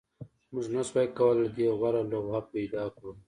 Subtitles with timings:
[0.51, 3.11] موږ نشوای کولی له دې غوره لوحه پیدا کړو